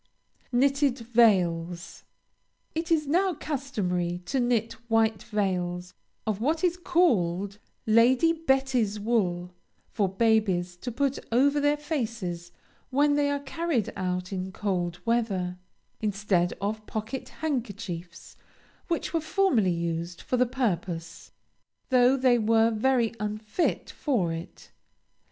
KNITTED 0.51 0.97
VEILS. 1.13 2.05
It 2.73 2.91
is 2.91 3.05
now 3.05 3.35
customary 3.35 4.23
to 4.25 4.39
knit 4.39 4.73
white 4.89 5.21
veils 5.21 5.93
of 6.25 6.41
what 6.41 6.63
is 6.63 6.75
called 6.75 7.59
Lady 7.85 8.33
Betty's 8.33 8.99
wool, 8.99 9.53
for 9.91 10.09
babies 10.09 10.75
to 10.77 10.91
put 10.91 11.19
over 11.31 11.59
their 11.59 11.77
faces 11.77 12.51
when 12.89 13.13
they 13.13 13.29
are 13.29 13.41
carried 13.41 13.93
out 13.95 14.33
in 14.33 14.51
cold 14.51 14.99
weather, 15.05 15.59
instead 15.99 16.53
of 16.59 16.87
pocket 16.87 17.29
handkerchiefs, 17.29 18.35
which 18.87 19.13
were 19.13 19.21
formerly 19.21 19.69
used 19.69 20.19
for 20.21 20.35
the 20.35 20.47
purpose, 20.47 21.31
though 21.89 22.17
they 22.17 22.39
were 22.39 22.71
very 22.71 23.13
unfit 23.19 23.91
for 23.91 24.33
it. 24.33 24.71